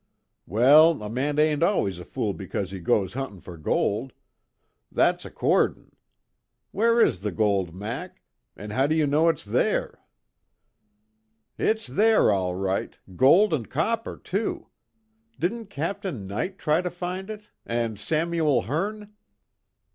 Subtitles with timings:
[0.47, 4.13] "Well, a man ain't always a fool because he goes huntin' for gold.
[4.91, 5.95] That's accordin'.
[6.71, 8.23] Where is this gold, Mac?
[8.57, 9.99] An' how do you know it's there?"
[11.59, 14.69] "It's there, all right gold and copper, too.
[15.37, 17.49] Didn't Captain Knight try to find it?
[17.63, 19.13] And Samuel Hearne?"